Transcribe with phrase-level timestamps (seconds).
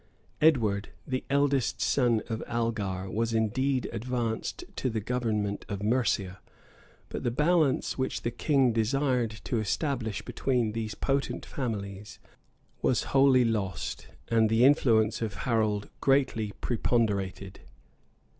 [0.41, 6.39] Edward, the eldest son of Algar, was indeed advanced to the government of Mercia;
[7.09, 12.17] but the balance which the king desired to establish between those potent families,
[12.81, 17.59] was wholly lost, and the influence of Harold greatly preponderated.